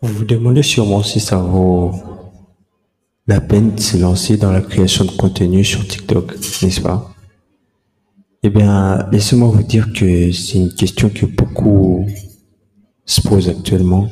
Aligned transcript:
Vous 0.00 0.12
vous 0.14 0.24
demandez 0.24 0.62
sûrement 0.62 1.02
si 1.02 1.18
ça 1.18 1.38
vaut 1.38 1.92
la 3.26 3.40
peine 3.40 3.74
de 3.74 3.80
se 3.80 3.96
lancer 3.96 4.36
dans 4.36 4.52
la 4.52 4.60
création 4.60 5.04
de 5.04 5.10
contenu 5.10 5.64
sur 5.64 5.86
TikTok, 5.86 6.36
n'est-ce 6.62 6.80
pas? 6.80 7.12
Eh 8.44 8.50
bien, 8.50 9.08
laissez-moi 9.10 9.48
vous 9.48 9.64
dire 9.64 9.92
que 9.92 10.30
c'est 10.30 10.58
une 10.58 10.72
question 10.72 11.10
que 11.10 11.26
beaucoup 11.26 12.06
se 13.04 13.20
posent 13.20 13.48
actuellement. 13.48 14.08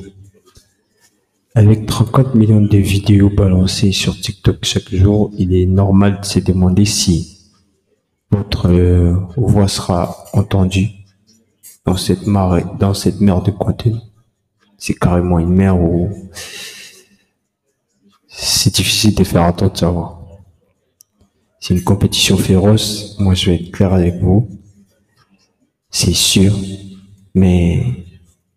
Avec 1.54 1.86
34 1.86 2.34
millions 2.34 2.60
de 2.60 2.78
vidéos 2.78 3.30
balancées 3.30 3.92
sur 3.92 4.20
TikTok 4.20 4.58
chaque 4.62 4.92
jour, 4.92 5.30
il 5.38 5.54
est 5.54 5.66
normal 5.66 6.18
de 6.20 6.26
se 6.26 6.40
demander 6.40 6.84
si 6.84 7.38
votre 8.32 8.68
euh, 8.68 9.14
voix 9.36 9.68
sera 9.68 10.16
entendue 10.32 10.90
dans 11.84 11.96
cette 11.96 12.26
marée, 12.26 12.64
dans 12.80 12.92
cette 12.92 13.20
mer 13.20 13.40
de 13.42 13.52
contenu. 13.52 13.94
C'est 14.78 14.94
carrément 14.94 15.38
une 15.38 15.52
mer 15.52 15.80
où 15.80 16.10
c'est 18.28 18.74
difficile 18.74 19.14
de 19.14 19.24
faire 19.24 19.42
entendre 19.42 19.76
sa. 19.76 19.92
C'est 21.60 21.74
une 21.74 21.82
compétition 21.82 22.36
féroce. 22.36 23.16
Moi, 23.18 23.34
je 23.34 23.50
vais 23.50 23.56
être 23.56 23.72
clair 23.72 23.92
avec 23.92 24.16
vous. 24.20 24.48
C'est 25.90 26.12
sûr. 26.12 26.54
Mais 27.34 27.82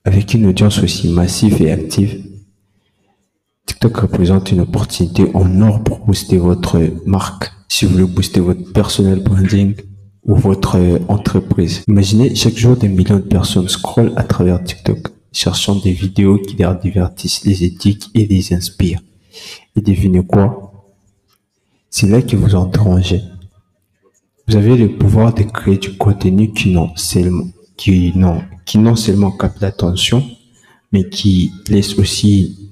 avec 0.03 0.34
une 0.34 0.45
audience 0.45 0.80
aussi 0.84 1.09
massive 1.09 1.61
et 1.61 1.71
active, 1.71 2.23
TikTok 3.66 3.97
représente 3.97 4.52
une 4.52 4.61
opportunité 4.61 5.31
en 5.33 5.61
or 5.61 5.83
pour 5.83 5.99
booster 6.05 6.38
votre 6.38 6.80
marque. 7.05 7.52
Si 7.70 7.86
vous 7.86 7.94
voulez 7.94 8.05
booster 8.05 8.41
votre 8.41 8.72
personnel 8.73 9.23
branding, 9.23 9.75
ou 10.30 10.36
votre 10.36 10.77
entreprise. 11.08 11.83
Imaginez 11.88 12.36
chaque 12.36 12.55
jour 12.55 12.75
des 12.75 12.88
millions 12.88 13.17
de 13.17 13.22
personnes 13.22 13.67
scrollent 13.67 14.13
à 14.16 14.23
travers 14.23 14.63
TikTok, 14.63 15.08
cherchant 15.31 15.75
des 15.75 15.93
vidéos 15.93 16.38
qui 16.39 16.55
les 16.55 16.69
divertissent, 16.81 17.45
les 17.45 17.63
éthiques 17.63 18.09
et 18.13 18.25
les 18.25 18.53
inspirent. 18.53 19.01
Et 19.75 19.81
devinez 19.81 20.25
quoi? 20.25 20.73
C'est 21.89 22.08
là 22.08 22.21
que 22.21 22.36
vous 22.36 22.55
en 22.55 23.02
jeu. 23.02 23.21
Vous 24.47 24.55
avez 24.55 24.77
le 24.77 24.97
pouvoir 24.97 25.33
de 25.33 25.44
créer 25.44 25.77
du 25.77 25.95
contenu 25.95 26.52
qui 26.52 26.71
non 26.71 26.91
seulement, 26.95 27.47
qui 27.77 28.11
non, 28.16 28.41
qui 28.66 28.77
non 28.80 28.95
seulement 28.95 29.31
capte 29.31 29.61
l'attention, 29.61 30.23
mais 30.91 31.08
qui 31.08 31.52
laisse 31.67 31.97
aussi 31.99 32.71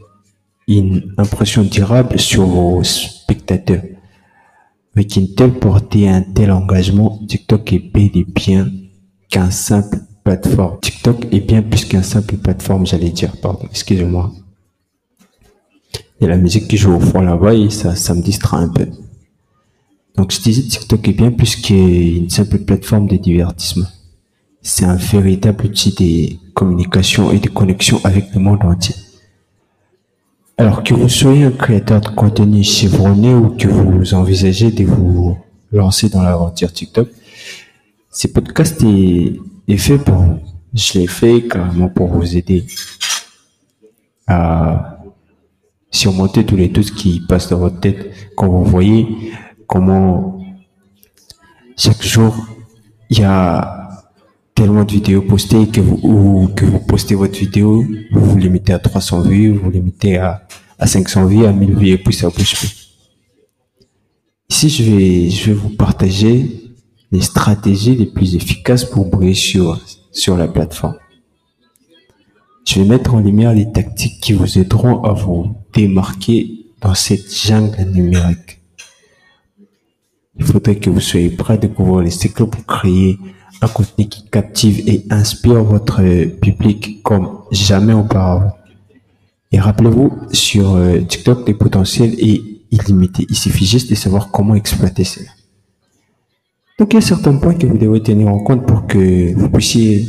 une 0.67 1.13
impression 1.17 1.63
durable 1.63 2.19
sur 2.19 2.45
vos 2.45 2.83
spectateurs. 2.83 3.83
Avec 4.95 5.15
une 5.15 5.35
telle 5.35 5.53
portée 5.53 6.01
et 6.01 6.09
un 6.09 6.23
tel 6.23 6.51
engagement, 6.51 7.19
TikTok 7.27 7.73
est 7.73 7.79
bel 7.79 8.09
et 8.15 8.25
bien 8.25 8.71
qu'un 9.29 9.51
simple 9.51 9.99
TikTok 10.35 11.27
est 11.31 11.39
bien 11.39 11.61
plus 11.61 11.85
qu'un 11.85 12.03
simple 12.03 12.35
plateforme, 12.37 12.85
j'allais 12.85 13.09
dire, 13.09 13.31
pardon, 13.37 13.65
excusez-moi. 13.69 14.31
Il 16.19 16.23
y 16.23 16.25
a 16.25 16.29
la 16.29 16.37
musique 16.37 16.67
qui 16.67 16.77
joue 16.77 16.93
au 16.93 16.99
fond 16.99 17.21
là-bas 17.21 17.53
et 17.53 17.69
ça, 17.69 18.13
me 18.13 18.21
distrait 18.21 18.57
un 18.57 18.69
peu. 18.69 18.87
Donc 20.15 20.31
je 20.31 20.41
disais, 20.41 20.63
TikTok 20.63 21.07
est 21.07 21.13
bien 21.13 21.31
plus 21.31 21.55
qu'une 21.55 22.29
simple 22.29 22.57
plateforme 22.59 23.07
de 23.07 23.17
divertissement. 23.17 23.85
C'est 24.61 24.85
un 24.85 24.95
véritable 24.95 25.65
outil 25.65 25.91
de 25.91 26.53
communication 26.53 27.31
et 27.31 27.39
de 27.39 27.49
connexion 27.49 28.01
avec 28.03 28.33
le 28.33 28.39
monde 28.39 28.63
entier. 28.63 28.95
Alors 30.57 30.83
que 30.83 30.95
vous 30.95 31.07
soyez 31.07 31.43
un 31.43 31.51
créateur 31.51 32.01
de 32.01 32.07
contenu 32.09 32.63
chevronné 32.63 33.33
ou 33.35 33.49
que 33.49 33.67
vous 33.67 34.15
envisagez 34.15 34.71
de 34.71 34.85
vous 34.85 35.37
lancer 35.71 36.09
dans 36.09 36.23
l'aventure 36.23 36.73
TikTok, 36.73 37.09
ce 38.11 38.27
podcast 38.27 38.83
est, 39.67 39.77
fait 39.77 39.97
pour 39.97 40.15
vous. 40.15 40.39
Je 40.73 40.99
l'ai 40.99 41.07
fait 41.07 41.47
carrément 41.47 41.89
pour 41.89 42.07
vous 42.07 42.35
aider 42.35 42.65
à 44.27 44.99
surmonter 45.89 46.45
tous 46.45 46.55
les 46.55 46.67
doutes 46.67 46.91
qui 46.93 47.21
passent 47.21 47.49
dans 47.49 47.59
votre 47.59 47.79
tête 47.79 48.11
quand 48.35 48.47
vous 48.47 48.65
voyez 48.65 49.07
comment 49.65 50.39
chaque 51.77 52.03
jour 52.03 52.35
il 53.09 53.19
y 53.19 53.23
a 53.23 53.87
tellement 54.53 54.83
de 54.83 54.91
vidéos 54.91 55.21
postées 55.21 55.67
que 55.67 55.79
vous, 55.79 55.99
ou 56.03 56.47
que 56.47 56.65
vous 56.65 56.79
postez 56.79 57.15
votre 57.15 57.37
vidéo, 57.37 57.85
vous 58.11 58.25
vous 58.25 58.37
limitez 58.37 58.73
à 58.73 58.79
300 58.79 59.21
vues, 59.21 59.53
vous 59.53 59.65
vous 59.65 59.71
limitez 59.71 60.17
à, 60.17 60.47
à 60.79 60.87
500 60.87 61.25
vues, 61.25 61.45
à 61.45 61.53
1000 61.53 61.75
vues 61.75 61.89
et 61.89 61.97
puis 61.97 62.13
ça 62.13 62.29
bouge 62.29 62.55
plus. 62.55 62.87
Ici, 64.49 64.69
je 64.69 64.83
vais, 64.83 65.29
je 65.29 65.45
vais 65.45 65.53
vous 65.53 65.69
partager 65.69 66.66
les 67.11 67.21
stratégies 67.21 67.95
les 67.95 68.05
plus 68.05 68.35
efficaces 68.35 68.85
pour 68.85 69.05
briller 69.05 69.33
sur, 69.33 69.79
sur 70.11 70.37
la 70.37 70.47
plateforme. 70.47 70.97
Je 72.65 72.81
vais 72.81 72.87
mettre 72.87 73.13
en 73.15 73.19
lumière 73.19 73.53
les 73.53 73.71
tactiques 73.71 74.19
qui 74.21 74.33
vous 74.33 74.57
aideront 74.57 75.03
à 75.03 75.13
vous 75.13 75.55
démarquer 75.73 76.65
dans 76.81 76.93
cette 76.93 77.33
jungle 77.33 77.81
numérique. 77.91 78.59
Il 80.37 80.45
faudrait 80.45 80.75
que 80.75 80.89
vous 80.89 80.99
soyez 80.99 81.29
prêt 81.29 81.55
à 81.55 81.57
découvrir 81.57 82.01
les 82.01 82.11
secrets 82.11 82.45
pour 82.45 82.65
créer 82.65 83.17
un 83.61 83.67
contenu 83.67 84.07
qui 84.07 84.25
captive 84.29 84.87
et 84.87 85.05
inspire 85.09 85.63
votre 85.63 86.01
public 86.39 87.01
comme 87.03 87.39
jamais 87.51 87.93
auparavant. 87.93 88.51
Et 89.51 89.59
rappelez-vous, 89.59 90.11
sur 90.33 90.75
euh, 90.75 90.99
TikTok, 90.99 91.47
les 91.47 91.53
potentiels 91.53 92.13
est 92.19 92.41
illimité. 92.69 93.25
Il 93.29 93.37
suffit 93.37 93.65
juste 93.65 93.89
de 93.89 93.95
savoir 93.95 94.29
comment 94.29 94.55
exploiter 94.55 95.05
cela. 95.05 95.29
Donc, 96.77 96.93
il 96.93 96.97
y 96.97 96.99
a 96.99 97.01
certains 97.01 97.35
points 97.35 97.55
que 97.55 97.65
vous 97.65 97.77
devez 97.77 98.03
tenir 98.03 98.27
en 98.27 98.37
compte 98.37 98.67
pour 98.67 98.85
que 98.85 99.33
vous 99.33 99.49
puissiez 99.49 100.05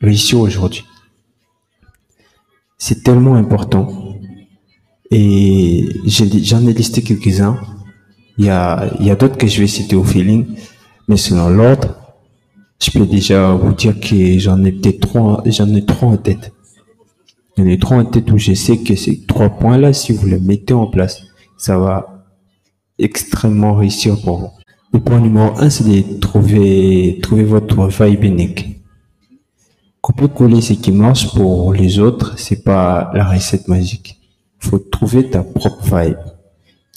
réussir 0.00 0.40
aujourd'hui. 0.40 0.84
C'est 2.78 3.02
tellement 3.02 3.34
important. 3.34 4.16
Et 5.10 5.86
j'en 6.06 6.66
ai, 6.66 6.72
listé 6.72 7.02
quelques-uns. 7.02 7.60
Il 8.38 8.46
y 8.46 8.48
a, 8.48 9.16
d'autres 9.16 9.36
que 9.36 9.46
je 9.46 9.60
vais 9.60 9.66
citer 9.66 9.94
au 9.94 10.02
feeling. 10.02 10.46
Mais 11.08 11.18
selon 11.18 11.50
l'ordre, 11.50 11.94
je 12.82 12.90
peux 12.90 13.04
déjà 13.04 13.52
vous 13.52 13.74
dire 13.74 14.00
que 14.00 14.38
j'en 14.38 14.64
ai 14.64 14.72
peut-être 14.72 15.00
trois, 15.00 15.42
j'en 15.44 15.74
ai 15.74 15.84
trois 15.84 16.08
en 16.08 16.16
tête. 16.16 16.54
J'en 17.58 17.66
ai 17.66 17.78
trois 17.78 17.98
en 17.98 18.06
tête 18.06 18.30
où 18.32 18.38
je 18.38 18.54
sais 18.54 18.78
que 18.78 18.96
ces 18.96 19.26
trois 19.26 19.50
points-là, 19.50 19.92
si 19.92 20.12
vous 20.12 20.26
les 20.26 20.40
mettez 20.40 20.72
en 20.72 20.86
place, 20.86 21.22
ça 21.58 21.76
va 21.76 22.24
extrêmement 22.98 23.74
réussir 23.74 24.18
pour 24.22 24.38
vous. 24.38 24.61
Le 24.92 25.00
point 25.00 25.20
numéro 25.20 25.58
un, 25.58 25.70
c'est 25.70 25.84
de 25.84 26.18
trouver, 26.20 27.18
trouver 27.22 27.44
votre 27.44 27.86
vibe 27.86 28.24
unique. 28.24 28.82
Copier-coller 30.02 30.60
ce 30.60 30.74
qui 30.74 30.92
marche 30.92 31.32
pour 31.34 31.72
les 31.72 31.98
autres, 31.98 32.38
c'est 32.38 32.62
pas 32.62 33.10
la 33.14 33.24
recette 33.24 33.68
magique. 33.68 34.20
Faut 34.58 34.78
trouver 34.78 35.30
ta 35.30 35.42
propre 35.42 35.82
vibe 35.96 36.18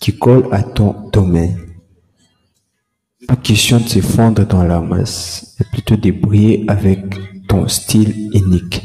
qui 0.02 0.18
colle 0.18 0.48
à 0.52 0.62
ton 0.62 1.10
domaine. 1.14 1.58
Pas 3.28 3.38
question 3.38 3.80
de 3.80 3.88
se 3.88 4.02
fondre 4.02 4.46
dans 4.46 4.64
la 4.64 4.82
masse, 4.82 5.56
mais 5.58 5.66
plutôt 5.72 5.96
de 5.96 6.12
briller 6.12 6.66
avec 6.68 7.00
ton 7.48 7.68
style 7.68 8.30
unique. 8.34 8.84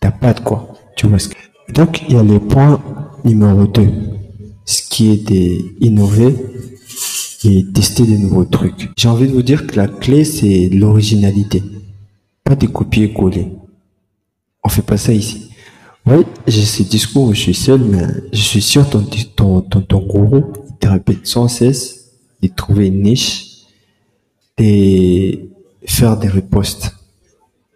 T'as 0.00 0.12
pas 0.12 0.34
de 0.34 0.40
quoi, 0.40 0.72
tu 0.96 1.08
vois 1.08 1.18
ce 1.18 1.28
que... 1.30 1.34
Donc, 1.72 2.02
il 2.08 2.14
y 2.14 2.18
a 2.18 2.22
le 2.22 2.38
point 2.38 2.80
numéro 3.24 3.66
2, 3.66 3.88
ce 4.64 4.82
qui 4.88 5.10
est 5.10 5.80
d'innover 5.80 6.36
et 7.46 7.64
tester 7.72 8.04
de 8.04 8.16
nouveaux 8.16 8.44
trucs. 8.44 8.90
J'ai 8.96 9.08
envie 9.08 9.28
de 9.28 9.32
vous 9.32 9.42
dire 9.42 9.66
que 9.66 9.76
la 9.76 9.86
clé, 9.86 10.24
c'est 10.24 10.68
l'originalité. 10.68 11.62
Pas 12.44 12.56
de 12.56 12.66
copier-coller. 12.66 13.52
On 14.64 14.68
fait 14.68 14.82
pas 14.82 14.96
ça 14.96 15.12
ici. 15.12 15.50
Oui, 16.06 16.24
j'ai 16.46 16.62
ce 16.62 16.82
discours 16.82 17.24
où 17.28 17.34
je 17.34 17.40
suis 17.40 17.54
seul, 17.54 17.80
mais 17.80 18.06
je 18.32 18.40
suis 18.40 18.62
sûr 18.62 18.88
ton, 18.88 19.04
ton, 19.34 19.60
ton, 19.60 19.80
ton 19.80 20.00
gourou, 20.00 20.52
il 20.68 20.76
te 20.76 20.88
répète 20.88 21.26
sans 21.26 21.48
cesse 21.48 22.12
de 22.42 22.48
trouver 22.48 22.88
une 22.88 23.02
niche 23.02 23.66
et 24.58 25.48
faire 25.84 26.16
des 26.16 26.28
ripostes. 26.28 26.94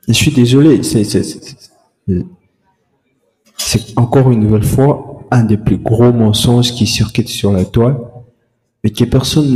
Je 0.07 0.13
suis 0.13 0.33
désolé, 0.33 0.83
c'est, 0.83 1.05
c'est, 1.05 1.25
encore 3.97 4.31
une 4.31 4.41
nouvelle 4.41 4.65
fois 4.65 5.27
un 5.31 5.45
des 5.45 5.57
plus 5.57 5.79
gros 5.79 6.13
mensonges 6.13 6.73
qui 6.73 6.87
circulent 6.87 7.29
sur 7.29 7.53
la 7.53 7.65
toile, 7.65 7.99
mais 8.83 8.91
que 8.91 9.05
personne 9.05 9.53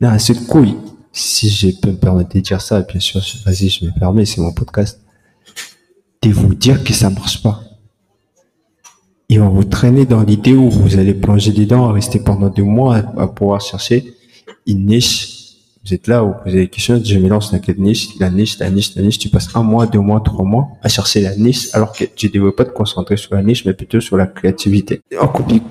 n'a 0.00 0.12
assez 0.12 0.34
de 0.34 0.40
couilles. 0.46 0.76
Si 1.12 1.48
je 1.48 1.68
peux 1.80 1.90
me 1.90 1.96
permettre 1.96 2.34
de 2.34 2.40
dire 2.40 2.60
ça, 2.60 2.82
bien 2.82 3.00
sûr, 3.00 3.20
vas-y, 3.44 3.68
je 3.68 3.86
me 3.86 3.90
permets, 3.98 4.26
c'est 4.26 4.40
mon 4.40 4.52
podcast, 4.52 5.00
de 6.22 6.30
vous 6.30 6.54
dire 6.54 6.84
que 6.84 6.92
ça 6.92 7.08
marche 7.08 7.42
pas. 7.42 7.62
Ils 9.28 9.40
vont 9.40 9.48
vous 9.48 9.64
traîner 9.64 10.04
dans 10.04 10.22
l'idée 10.22 10.52
où 10.52 10.70
vous 10.70 10.98
allez 10.98 11.14
plonger 11.14 11.52
dedans, 11.52 11.90
rester 11.90 12.20
pendant 12.20 12.48
deux 12.48 12.62
mois 12.62 12.96
à 13.16 13.26
pouvoir 13.26 13.60
chercher 13.60 14.14
une 14.66 14.86
niche. 14.86 15.32
Vous 15.84 15.94
êtes 15.94 16.06
là, 16.06 16.20
vous 16.22 16.34
posez 16.44 16.58
des 16.58 16.68
questions, 16.68 17.00
je 17.02 17.18
me 17.18 17.28
lance 17.28 17.52
dans 17.52 17.60
quelle 17.60 17.80
niche, 17.80 18.08
la 18.18 18.28
niche, 18.28 18.58
la 18.58 18.70
niche, 18.70 18.94
la 18.94 19.02
niche. 19.02 19.18
Tu 19.18 19.28
passes 19.28 19.48
un 19.54 19.62
mois, 19.62 19.86
deux 19.86 20.00
mois, 20.00 20.20
trois 20.20 20.44
mois 20.44 20.68
à 20.82 20.88
chercher 20.88 21.22
la 21.22 21.34
niche, 21.36 21.68
alors 21.72 21.92
que 21.92 22.04
tu 22.04 22.26
ne 22.26 22.32
devrais 22.32 22.52
pas 22.52 22.64
te 22.64 22.72
concentrer 22.72 23.16
sur 23.16 23.34
la 23.34 23.42
niche, 23.42 23.64
mais 23.64 23.72
plutôt 23.72 24.00
sur 24.00 24.16
la 24.16 24.26
créativité. 24.26 25.00
On 25.20 25.28
copie, 25.28 25.62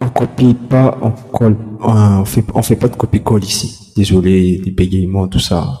on 0.00 0.08
copie 0.08 0.54
pas, 0.54 0.98
on 1.02 1.10
colle, 1.10 1.56
on 1.80 2.24
fait, 2.24 2.44
on 2.54 2.62
fait 2.62 2.76
pas 2.76 2.88
de 2.88 2.96
copie-colle 2.96 3.44
ici. 3.44 3.92
Désolé, 3.96 4.60
les 4.64 4.70
bégayements, 4.70 5.28
tout 5.28 5.38
ça. 5.38 5.80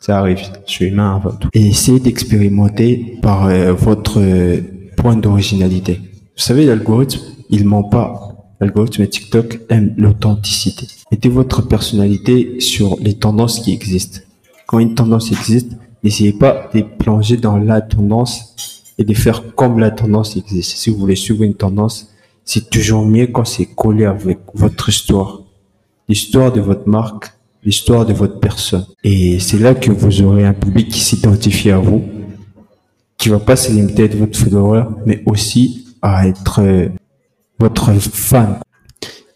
Ça 0.00 0.18
arrive. 0.18 0.40
Je 0.66 0.72
suis 0.72 0.84
humain 0.86 1.16
avant 1.16 1.36
tout. 1.36 1.48
Et 1.52 1.66
essayez 1.66 2.00
d'expérimenter 2.00 3.18
par 3.22 3.46
euh, 3.46 3.72
votre 3.72 4.20
euh, 4.20 4.60
point 4.96 5.16
d'originalité. 5.16 6.00
Vous 6.36 6.42
savez, 6.42 6.66
l'algorithme, 6.66 7.20
il 7.50 7.64
ment 7.66 7.84
pas. 7.84 8.26
L'algorithme 8.60 9.06
TikTok 9.06 9.60
aime 9.68 9.94
l'authenticité. 9.96 10.86
Mettez 11.10 11.28
votre 11.28 11.62
personnalité 11.62 12.60
sur 12.60 12.96
les 13.00 13.14
tendances 13.14 13.60
qui 13.60 13.72
existent. 13.72 14.20
Quand 14.66 14.78
une 14.78 14.94
tendance 14.94 15.30
existe, 15.32 15.72
n'essayez 16.02 16.32
pas 16.32 16.70
de 16.74 16.82
plonger 16.82 17.36
dans 17.36 17.56
la 17.56 17.80
tendance 17.80 18.54
et 18.98 19.04
de 19.04 19.14
faire 19.14 19.54
comme 19.54 19.78
la 19.78 19.90
tendance 19.90 20.36
existe. 20.36 20.76
Si 20.76 20.90
vous 20.90 20.98
voulez 20.98 21.16
suivre 21.16 21.42
une 21.42 21.54
tendance, 21.54 22.10
c'est 22.46 22.70
toujours 22.70 23.04
mieux 23.04 23.26
quand 23.26 23.44
c'est 23.44 23.66
collé 23.66 24.04
avec 24.04 24.38
votre 24.54 24.88
histoire. 24.88 25.42
L'histoire 26.08 26.52
de 26.52 26.60
votre 26.60 26.88
marque, 26.88 27.32
l'histoire 27.64 28.06
de 28.06 28.12
votre 28.12 28.38
personne. 28.38 28.86
Et 29.02 29.40
c'est 29.40 29.58
là 29.58 29.74
que 29.74 29.90
vous 29.90 30.22
aurez 30.22 30.44
un 30.44 30.54
public 30.54 30.88
qui 30.88 31.00
s'identifie 31.00 31.72
à 31.72 31.78
vous, 31.78 32.04
qui 33.18 33.28
va 33.28 33.40
pas 33.40 33.56
se 33.56 33.72
limiter 33.72 34.02
à 34.02 34.04
être 34.06 34.16
votre 34.16 34.38
follower, 34.38 34.84
mais 35.04 35.24
aussi 35.26 35.96
à 36.00 36.28
être 36.28 36.60
euh, 36.62 36.88
votre 37.58 37.92
fan. 37.94 38.60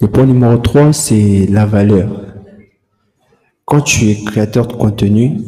Le 0.00 0.06
point 0.06 0.24
numéro 0.24 0.56
3, 0.56 0.92
c'est 0.92 1.46
la 1.50 1.66
valeur. 1.66 2.08
Quand 3.64 3.80
tu 3.80 4.08
es 4.08 4.24
créateur 4.24 4.68
de 4.68 4.74
contenu, 4.74 5.40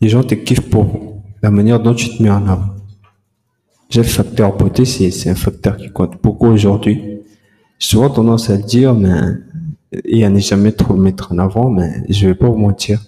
les 0.00 0.08
gens 0.08 0.24
te 0.24 0.34
kiffent 0.34 0.68
pour 0.68 1.22
la 1.42 1.52
manière 1.52 1.78
dont 1.78 1.94
tu 1.94 2.08
te 2.08 2.20
mets 2.22 2.30
en 2.30 2.46
avant. 2.48 2.73
J'ai 3.90 4.00
le 4.00 4.06
facteur 4.06 4.56
beauté, 4.56 4.84
c'est 4.84 5.28
un 5.28 5.34
facteur 5.34 5.76
qui 5.76 5.90
compte 5.90 6.20
beaucoup 6.22 6.46
aujourd'hui. 6.46 7.20
Souvent 7.78 8.10
tendance 8.10 8.50
à 8.50 8.56
dire, 8.56 8.94
mais 8.94 9.10
et 10.04 10.24
à 10.24 10.30
ne 10.30 10.40
jamais 10.40 10.72
trop 10.72 10.94
le 10.94 11.00
mettre 11.00 11.32
en 11.32 11.38
avant, 11.38 11.70
mais 11.70 12.02
je 12.08 12.26
vais 12.26 12.34
pas 12.34 12.48
vous 12.48 12.56
mentir. 12.56 13.00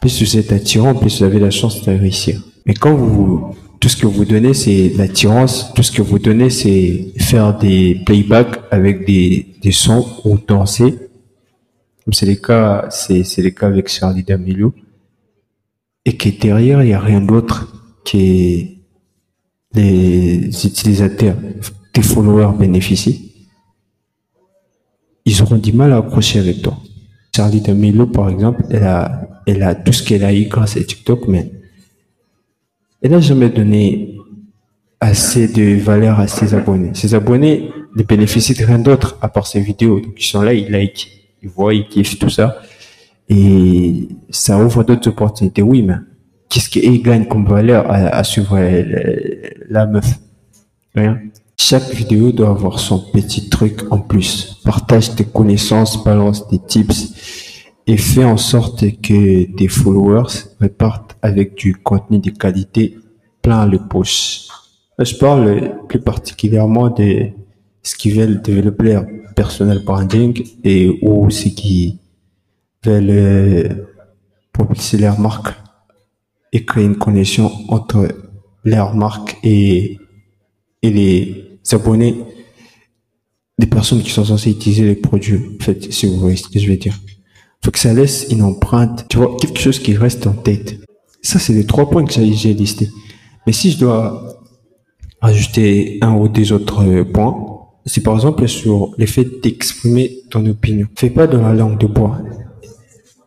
Plus 0.00 0.22
vous 0.22 0.36
êtes 0.36 0.52
attirant, 0.52 0.94
plus 0.94 1.18
vous 1.18 1.24
avez 1.24 1.40
la 1.40 1.50
chance 1.50 1.82
de 1.82 1.90
réussir. 1.90 2.42
Mais 2.66 2.74
quand 2.74 2.94
vous, 2.94 3.54
tout 3.80 3.88
ce 3.88 3.96
que 3.96 4.06
vous 4.06 4.24
donnez, 4.24 4.54
c'est 4.54 4.92
l'attirance, 4.96 5.72
tout 5.74 5.82
ce 5.82 5.92
que 5.92 6.02
vous 6.02 6.18
donnez, 6.18 6.50
c'est 6.50 7.12
faire 7.18 7.56
des 7.58 8.00
playbacks 8.06 8.60
avec 8.70 9.06
des, 9.06 9.72
sons 9.72 10.06
ou 10.24 10.36
danser. 10.36 10.98
Comme 12.04 12.12
c'est 12.12 12.26
le 12.26 12.34
cas, 12.34 12.86
c'est, 12.90 13.24
c'est 13.24 13.50
cas 13.52 13.66
avec 13.66 13.88
Charlie 13.88 14.22
D'Amelio. 14.22 14.74
Et 16.04 16.16
que 16.18 16.28
derrière, 16.28 16.82
il 16.82 16.90
y 16.90 16.92
a 16.92 17.00
rien 17.00 17.22
d'autre 17.22 17.72
que 18.04 18.73
les 19.74 20.46
utilisateurs, 20.66 21.36
tes 21.92 22.02
followers 22.02 22.56
bénéficient 22.58 23.34
ils 25.24 25.42
auront 25.42 25.56
du 25.56 25.72
mal 25.72 25.92
à 25.92 25.98
accrocher 25.98 26.38
avec 26.38 26.62
toi. 26.62 26.76
Charlie 27.34 27.60
D'Amelio, 27.60 28.06
par 28.06 28.28
exemple, 28.28 28.62
elle 28.70 28.84
a, 28.84 29.28
elle 29.46 29.62
a 29.62 29.74
tout 29.74 29.92
ce 29.92 30.02
qu'elle 30.02 30.24
a 30.24 30.32
eu 30.32 30.44
grâce 30.44 30.76
à 30.76 30.82
TikTok, 30.82 31.26
mais 31.28 31.50
elle 33.02 33.10
n'a 33.10 33.20
jamais 33.20 33.48
donné 33.48 34.18
assez 35.00 35.48
de 35.48 35.76
valeur 35.80 36.20
à 36.20 36.28
ses 36.28 36.54
abonnés. 36.54 36.90
Ses 36.94 37.14
abonnés 37.14 37.70
ne 37.96 38.02
bénéficient 38.02 38.54
de 38.54 38.64
rien 38.64 38.78
d'autre 38.78 39.18
à 39.20 39.28
part 39.28 39.46
ses 39.46 39.60
vidéos. 39.60 40.00
Donc, 40.00 40.14
ils 40.18 40.24
sont 40.24 40.42
là, 40.42 40.54
ils 40.54 40.70
like, 40.70 41.10
ils 41.42 41.48
voient, 41.48 41.74
ils 41.74 41.88
kiffent 41.88 42.18
tout 42.18 42.30
ça. 42.30 42.58
Et 43.28 44.08
ça 44.30 44.58
ouvre 44.58 44.84
d'autres 44.84 45.08
opportunités. 45.08 45.62
Oui, 45.62 45.82
mais 45.82 45.94
qu'est-ce 46.54 46.68
qu'ils 46.68 47.02
gagnent 47.02 47.26
comme 47.26 47.46
valeur 47.46 47.84
à, 47.88 48.22
suivre 48.22 48.56
la, 49.68 49.86
meuf? 49.86 50.20
Rien. 50.94 51.18
Chaque 51.58 51.90
vidéo 51.90 52.30
doit 52.30 52.50
avoir 52.50 52.78
son 52.78 53.00
petit 53.12 53.48
truc 53.48 53.80
en 53.90 53.98
plus. 53.98 54.60
Partage 54.64 55.16
tes 55.16 55.24
connaissances, 55.24 56.04
balance 56.04 56.46
des 56.48 56.60
tips 56.60 57.12
et 57.88 57.96
fais 57.96 58.24
en 58.24 58.36
sorte 58.36 58.84
que 59.02 59.52
tes 59.56 59.66
followers 59.66 60.32
repartent 60.60 61.16
avec 61.22 61.56
du 61.56 61.74
contenu 61.74 62.20
de 62.20 62.30
qualité 62.30 62.98
plein 63.42 63.66
le 63.66 63.78
poche. 63.78 64.46
Je 65.00 65.16
parle 65.16 65.76
plus 65.88 66.00
particulièrement 66.00 66.88
de 66.88 67.30
ce 67.82 67.96
qui 67.96 68.12
veulent 68.12 68.40
développer 68.40 68.84
leur 68.84 69.06
personnel 69.34 69.80
branding 69.84 70.40
et 70.62 71.00
ou 71.02 71.28
ce 71.30 71.48
qui 71.48 71.98
veulent 72.84 73.10
euh, 73.10 73.68
propulser 74.52 74.98
leur 74.98 75.18
marque 75.18 75.52
et 76.54 76.64
créer 76.64 76.84
une 76.84 76.96
connexion 76.96 77.50
entre 77.68 78.08
leur 78.64 78.94
marque 78.94 79.36
et, 79.42 79.98
les 80.82 81.58
abonnés 81.72 82.14
des 83.58 83.66
personnes 83.66 84.02
qui 84.02 84.10
sont 84.10 84.24
censées 84.24 84.50
utiliser 84.50 84.84
les 84.84 84.94
produits, 84.94 85.40
en 85.58 85.64
fait, 85.64 85.92
si 85.92 86.06
vous 86.06 86.18
voyez 86.18 86.36
ce 86.36 86.48
que 86.48 86.58
je 86.58 86.68
veux 86.68 86.76
dire. 86.76 86.98
Faut 87.64 87.70
que 87.70 87.78
ça 87.78 87.94
laisse 87.94 88.26
une 88.30 88.42
empreinte, 88.42 89.06
tu 89.08 89.16
vois, 89.16 89.36
quelque 89.40 89.58
chose 89.58 89.78
qui 89.78 89.96
reste 89.96 90.26
en 90.26 90.34
tête. 90.34 90.78
Ça, 91.22 91.38
c'est 91.38 91.54
les 91.54 91.64
trois 91.64 91.88
points 91.88 92.04
que 92.04 92.12
j'ai 92.12 92.52
listés. 92.52 92.90
Mais 93.46 93.52
si 93.52 93.70
je 93.70 93.78
dois 93.78 94.44
ajouter 95.22 95.98
un 96.02 96.14
ou 96.14 96.28
deux 96.28 96.52
autres 96.52 97.02
points, 97.04 97.34
c'est 97.86 98.02
par 98.02 98.14
exemple 98.14 98.46
sur 98.46 98.94
le 98.98 99.06
fait 99.06 99.42
d'exprimer 99.42 100.18
ton 100.30 100.44
opinion. 100.46 100.86
Fais 100.96 101.10
pas 101.10 101.26
de 101.26 101.38
la 101.38 101.54
langue 101.54 101.78
de 101.78 101.86
bois. 101.86 102.20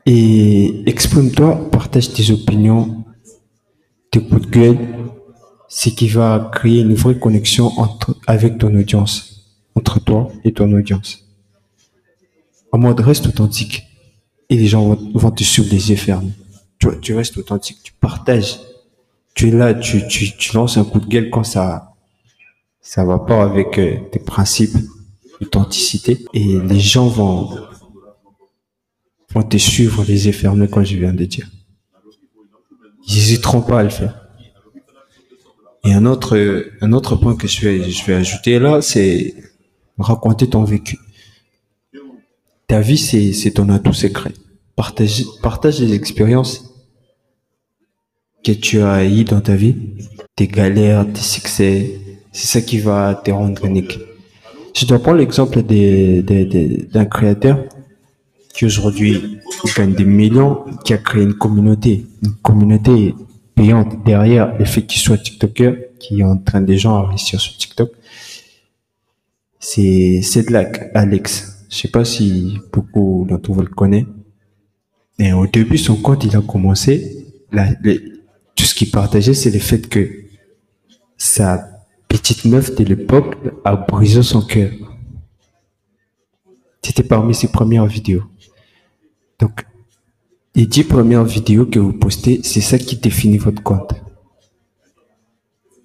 Et 0.06 0.84
exprime-toi, 0.88 1.70
partage 1.72 2.14
tes 2.14 2.32
opinions, 2.32 3.04
tes 4.18 4.28
coups 4.28 4.48
de 4.48 4.52
gueule, 4.52 4.78
ce 5.68 5.90
qui 5.90 6.08
va 6.08 6.50
créer 6.54 6.82
une 6.82 6.94
vraie 6.94 7.20
connexion 7.20 7.68
entre, 7.78 8.16
avec 8.26 8.58
ton 8.58 8.74
audience, 8.74 9.60
entre 9.76 10.00
toi 10.00 10.32
et 10.44 10.54
ton 10.54 10.72
audience. 10.74 11.26
En 12.72 12.80
mode 12.80 13.00
reste 13.00 13.28
authentique. 13.28 13.84
Et 14.50 14.56
les 14.56 14.68
gens 14.68 14.96
vont, 15.14 15.32
te 15.32 15.44
suivre 15.44 15.70
les 15.72 15.90
yeux 15.90 15.98
fermés. 15.98 16.32
Tu, 16.80 16.88
tu 17.02 17.14
restes 17.14 17.38
authentique, 17.38 17.80
tu 17.84 17.92
partages. 17.94 18.60
Tu 19.34 19.50
es 19.50 19.52
là, 19.52 19.74
tu, 19.74 20.08
tu, 20.08 20.32
tu 20.38 20.56
lances 20.56 20.78
un 20.78 20.86
coup 20.86 21.00
de 21.00 21.06
gueule 21.06 21.30
quand 21.30 21.44
ça, 21.44 21.94
ça 22.80 23.04
va 23.04 23.20
pas 23.20 23.44
avec 23.44 23.78
euh, 23.78 23.98
tes 24.12 24.20
principes 24.20 24.78
d'authenticité. 25.42 26.26
Et 26.34 26.60
les 26.60 26.80
gens 26.80 27.08
vont, 27.08 27.50
vont 29.34 29.44
te 29.44 29.58
suivre 29.58 30.06
les 30.08 30.28
yeux 30.28 30.32
fermés, 30.32 30.70
comme 30.70 30.86
je 30.86 30.96
viens 30.96 31.14
de 31.14 31.26
dire. 31.26 31.50
Ils 33.08 33.16
n'hésiteront 33.16 33.62
pas 33.62 33.80
à 33.80 33.84
le 33.84 33.90
faire. 33.90 34.28
Et 35.86 35.94
un 35.94 36.06
autre, 36.06 36.38
un 36.82 36.92
autre 36.92 37.16
point 37.16 37.36
que 37.36 37.48
je 37.48 37.62
vais, 37.62 37.90
je 37.90 38.06
vais 38.06 38.16
ajouter 38.16 38.60
là, 38.60 38.82
c'est 38.82 39.34
raconter 39.98 40.50
ton 40.50 40.64
vécu. 40.64 40.98
Ta 42.68 42.82
vie, 42.82 42.98
c'est, 42.98 43.52
ton 43.52 43.70
atout 43.70 43.94
secret. 43.94 44.34
Partage, 44.76 45.24
partage 45.42 45.80
les 45.80 45.94
expériences 45.94 46.74
que 48.44 48.52
tu 48.52 48.82
as 48.82 49.06
eues 49.06 49.24
dans 49.24 49.42
ta 49.42 49.56
vie, 49.56 49.76
tes 50.36 50.48
galères, 50.48 51.06
tes 51.12 51.22
succès. 51.22 52.00
C'est 52.34 52.48
ça 52.48 52.62
qui 52.62 52.80
va 52.80 53.16
te 53.16 53.32
rendre 53.32 53.66
unique. 53.66 53.98
Je 54.76 54.86
dois 54.86 55.00
prendre 55.00 55.18
l'exemple 55.18 55.64
d'un 55.64 57.06
créateur 57.06 57.64
qui 58.58 58.66
aujourd'hui 58.66 59.38
gagne 59.76 59.94
des 59.94 60.04
millions, 60.04 60.66
qui 60.84 60.94
a 60.94 60.98
créé 60.98 61.22
une 61.22 61.36
communauté, 61.36 62.08
une 62.24 62.34
communauté 62.42 63.14
payante 63.54 64.04
derrière 64.04 64.58
le 64.58 64.66
fait 64.66 64.82
qu'il 64.82 65.00
soit 65.00 65.20
TikToker, 65.20 65.76
qui 66.00 66.24
entraîne 66.24 66.66
des 66.66 66.78
gens 66.78 66.96
à 66.96 67.08
réussir 67.08 67.40
sur 67.40 67.56
TikTok, 67.56 67.92
c'est 69.60 70.24
Sedlak 70.24 70.90
Alex. 70.96 71.66
Je 71.70 71.76
sais 71.76 71.88
pas 71.88 72.04
si 72.04 72.58
beaucoup 72.74 73.28
d'entre 73.30 73.52
vous 73.52 73.62
le 73.62 73.68
connaissent. 73.68 74.06
Et 75.20 75.34
au 75.34 75.46
début, 75.46 75.78
son 75.78 75.96
compte, 75.96 76.24
il 76.24 76.36
a 76.36 76.42
commencé, 76.42 77.28
tout 78.56 78.64
ce 78.64 78.74
qu'il 78.74 78.90
partageait, 78.90 79.36
c'est 79.36 79.52
le 79.52 79.60
fait 79.60 79.88
que 79.88 80.10
sa 81.16 81.86
petite 82.08 82.46
meuf 82.46 82.74
de 82.76 82.84
l'époque 82.84 83.36
a 83.64 83.76
brisé 83.76 84.24
son 84.24 84.42
cœur. 84.42 84.72
C'était 86.82 87.04
parmi 87.04 87.36
ses 87.36 87.50
premières 87.50 87.86
vidéos. 87.86 88.24
Donc, 89.40 89.66
les 90.56 90.66
dix 90.66 90.84
premières 90.84 91.24
vidéos 91.24 91.66
que 91.66 91.80
vous 91.80 91.94
postez, 91.94 92.42
c'est 92.44 92.62
ça 92.62 92.78
qui 92.78 92.98
définit 92.98 93.38
votre 93.38 93.62
compte. 93.62 93.94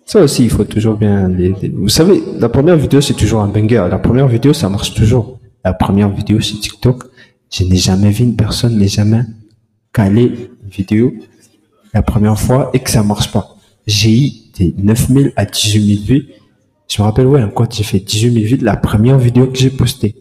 Ça 0.06 0.20
aussi, 0.22 0.44
il 0.44 0.50
faut 0.50 0.64
toujours 0.64 0.96
bien... 0.96 1.30
Vous 1.74 1.88
savez, 1.88 2.22
la 2.38 2.48
première 2.48 2.76
vidéo, 2.76 3.00
c'est 3.00 3.14
toujours 3.14 3.40
un 3.40 3.48
banger. 3.48 3.86
La 3.90 3.98
première 3.98 4.28
vidéo, 4.28 4.52
ça 4.52 4.68
marche 4.68 4.94
toujours. 4.94 5.38
La 5.64 5.74
première 5.74 6.08
vidéo 6.08 6.40
sur 6.40 6.58
TikTok, 6.58 7.04
je 7.50 7.64
n'ai 7.64 7.76
jamais 7.76 8.10
vu 8.10 8.24
une 8.24 8.34
personne 8.34 8.78
n'ait 8.78 8.88
jamais 8.88 9.22
calé 9.92 10.50
une 10.62 10.70
vidéo 10.70 11.14
la 11.94 12.02
première 12.02 12.38
fois 12.38 12.70
et 12.72 12.78
que 12.80 12.90
ça 12.90 13.02
marche 13.02 13.30
pas. 13.30 13.56
J'ai 13.86 14.26
eu 14.26 14.30
des 14.58 14.74
9000 14.78 15.32
à 15.36 15.44
18 15.44 15.96
000 15.96 16.06
vues. 16.06 16.28
Je 16.88 17.00
me 17.00 17.06
rappelle, 17.06 17.26
ouais, 17.26 17.42
quand 17.54 17.72
j'ai 17.72 17.84
fait 17.84 18.00
18 18.00 18.32
000 18.32 18.46
vues 18.46 18.64
la 18.64 18.76
première 18.76 19.18
vidéo 19.18 19.46
que 19.46 19.58
j'ai 19.58 19.70
postée. 19.70 20.16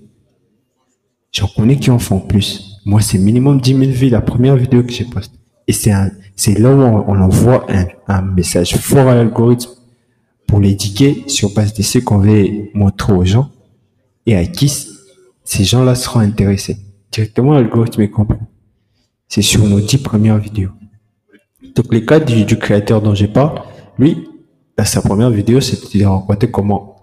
J'en 1.31 1.47
connais 1.47 1.77
qui 1.77 1.89
en 1.89 1.99
font 1.99 2.19
plus. 2.19 2.70
Moi, 2.85 3.01
c'est 3.01 3.17
minimum 3.17 3.61
10 3.61 3.77
000 3.77 3.91
vues 3.91 4.09
la 4.09 4.21
première 4.21 4.55
vidéo 4.55 4.83
que 4.83 4.91
j'ai 4.91 5.05
postée. 5.05 5.37
Et 5.67 5.73
c'est 5.73 5.93
c'est 6.35 6.57
là 6.57 6.73
où 6.73 6.81
on, 6.81 7.21
envoie 7.21 7.65
un, 7.71 7.85
un, 8.07 8.21
message 8.21 8.75
fort 8.77 9.07
à 9.07 9.15
l'algorithme 9.15 9.69
pour 10.47 10.59
l'éduquer 10.59 11.23
sur 11.27 11.53
base 11.53 11.73
de 11.73 11.83
ce 11.83 11.99
qu'on 11.99 12.17
veut 12.17 12.69
montrer 12.73 13.13
aux 13.13 13.23
gens 13.23 13.49
et 14.25 14.35
à 14.35 14.45
qui 14.45 14.73
ces 15.43 15.63
gens-là 15.63 15.95
seront 15.95 16.21
intéressés. 16.21 16.77
Directement, 17.11 17.53
l'algorithme 17.53 18.01
est 18.01 18.09
compris. 18.09 18.39
C'est 19.27 19.41
sur 19.41 19.63
nos 19.65 19.79
10 19.79 19.99
premières 19.99 20.39
vidéos. 20.39 20.71
Donc, 21.75 21.93
le 21.93 21.99
cas 22.01 22.19
du, 22.19 22.57
créateur 22.57 23.01
dont 23.01 23.15
je 23.15 23.27
parle, 23.27 23.61
lui, 23.97 24.27
dans 24.77 24.85
sa 24.85 25.01
première 25.01 25.29
vidéo, 25.29 25.61
c'était 25.61 25.99
de 25.99 26.05
raconter 26.05 26.49
comment 26.49 26.95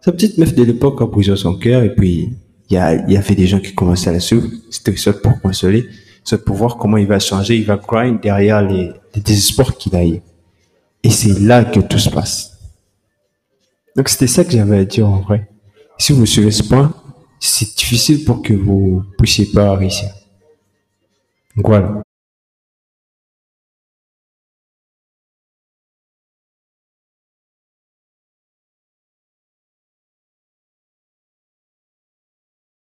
sa 0.00 0.12
petite 0.12 0.38
meuf 0.38 0.54
de 0.54 0.62
l'époque 0.62 1.02
a 1.02 1.06
brisé 1.06 1.34
son 1.36 1.54
cœur 1.56 1.82
et 1.82 1.94
puis 1.94 2.34
il 2.70 2.74
y, 2.74 2.76
a, 2.76 2.94
il 2.94 3.12
y 3.12 3.16
avait 3.16 3.34
des 3.34 3.46
gens 3.46 3.60
qui 3.60 3.74
commençaient 3.74 4.10
à 4.10 4.12
la 4.12 4.20
suivre. 4.20 4.46
C'était 4.70 4.94
pour 5.12 5.40
consoler, 5.40 5.86
soit 6.22 6.44
pour 6.44 6.56
voir 6.56 6.76
comment 6.76 6.96
il 6.98 7.06
va 7.06 7.18
changer, 7.18 7.56
il 7.56 7.64
va 7.64 7.76
grind 7.76 8.20
derrière 8.20 8.62
les, 8.62 8.92
les 9.14 9.20
désespoirs 9.20 9.76
qu'il 9.76 9.96
a 9.96 10.04
eu. 10.04 10.20
Et 11.02 11.10
c'est 11.10 11.38
là 11.40 11.64
que 11.64 11.80
tout 11.80 11.98
se 11.98 12.10
passe. 12.10 12.58
Donc 13.96 14.08
c'était 14.08 14.26
ça 14.26 14.44
que 14.44 14.50
j'avais 14.50 14.78
à 14.78 14.84
dire 14.84 15.08
en 15.08 15.20
vrai. 15.20 15.48
Si 15.96 16.12
vous 16.12 16.26
suivez 16.26 16.50
ce 16.50 16.62
point, 16.62 16.92
c'est 17.40 17.76
difficile 17.76 18.24
pour 18.24 18.42
que 18.42 18.52
vous 18.52 19.02
puissiez 19.16 19.46
pas 19.46 19.74
réussir. 19.74 20.10
Donc 21.56 21.66
voilà. 21.68 22.02